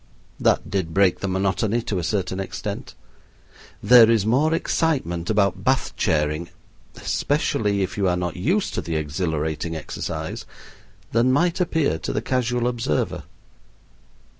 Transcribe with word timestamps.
That 0.39 0.67
did 0.67 0.95
break 0.95 1.19
the 1.19 1.27
monotony 1.27 1.83
to 1.83 1.99
a 1.99 2.03
certain 2.03 2.39
extent. 2.39 2.95
There 3.83 4.09
is 4.09 4.25
more 4.25 4.51
excitement 4.51 5.29
about 5.29 5.63
Bath 5.63 5.95
chairing 5.95 6.49
especially 6.95 7.83
if 7.83 7.97
you 7.99 8.07
are 8.07 8.17
not 8.17 8.35
used 8.35 8.73
to 8.73 8.81
the 8.81 8.95
exhilarating 8.95 9.75
exercise 9.75 10.47
than 11.11 11.31
might 11.31 11.61
appear 11.61 11.99
to 11.99 12.11
the 12.11 12.21
casual 12.23 12.67
observer. 12.67 13.25